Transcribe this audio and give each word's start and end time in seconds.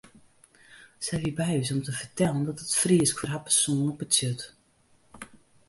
Se 1.05 1.15
wie 1.21 1.35
by 1.37 1.51
ús 1.61 1.69
om 1.75 1.81
te 1.85 1.93
fertellen 1.99 2.45
wat 2.45 2.63
it 2.65 2.77
Frysk 2.81 3.15
foar 3.19 3.31
har 3.33 3.45
persoanlik 3.47 3.97
betsjut. 4.01 4.41